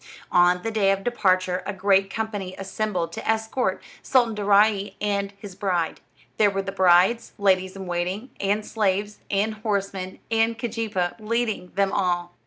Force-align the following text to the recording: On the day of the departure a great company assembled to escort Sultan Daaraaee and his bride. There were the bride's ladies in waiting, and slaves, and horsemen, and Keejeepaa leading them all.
On 0.31 0.63
the 0.63 0.71
day 0.71 0.89
of 0.89 1.03
the 1.03 1.11
departure 1.11 1.61
a 1.67 1.73
great 1.73 2.09
company 2.09 2.55
assembled 2.57 3.11
to 3.11 3.29
escort 3.29 3.83
Sultan 4.01 4.33
Daaraaee 4.33 4.95
and 4.99 5.31
his 5.37 5.53
bride. 5.53 6.01
There 6.37 6.49
were 6.49 6.63
the 6.63 6.71
bride's 6.71 7.33
ladies 7.37 7.75
in 7.75 7.85
waiting, 7.85 8.31
and 8.39 8.65
slaves, 8.65 9.19
and 9.29 9.53
horsemen, 9.53 10.17
and 10.31 10.57
Keejeepaa 10.57 11.17
leading 11.19 11.71
them 11.75 11.91
all. 11.91 12.33